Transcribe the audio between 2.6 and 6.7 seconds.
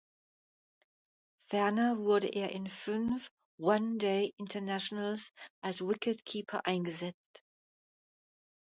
fünf One-Day Internationals als Wicket-Keeper